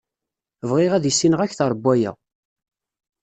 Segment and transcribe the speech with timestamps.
[0.69, 2.11] Bɣiɣ ad issineɣ akter n waya.